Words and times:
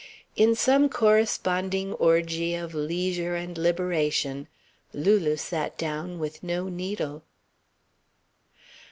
In 0.35 0.55
some 0.55 0.89
corresponding 0.89 1.93
orgy 1.93 2.55
of 2.55 2.73
leisure 2.73 3.35
and 3.35 3.55
liberation, 3.55 4.47
Lulu 4.93 5.35
sat 5.35 5.77
down 5.77 6.17
with 6.17 6.41
no 6.41 6.67
needle. 6.69 7.21